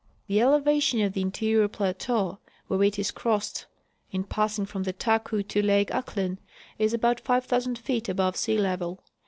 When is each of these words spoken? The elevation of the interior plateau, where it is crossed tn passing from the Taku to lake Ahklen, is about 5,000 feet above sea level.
The 0.25 0.41
elevation 0.41 0.99
of 1.01 1.13
the 1.13 1.21
interior 1.21 1.67
plateau, 1.67 2.39
where 2.65 2.81
it 2.81 2.97
is 2.97 3.11
crossed 3.11 3.67
tn 4.11 4.27
passing 4.27 4.65
from 4.65 4.81
the 4.81 4.93
Taku 4.93 5.43
to 5.43 5.61
lake 5.61 5.91
Ahklen, 5.91 6.39
is 6.79 6.91
about 6.95 7.19
5,000 7.19 7.77
feet 7.77 8.09
above 8.09 8.35
sea 8.35 8.57
level. 8.57 9.03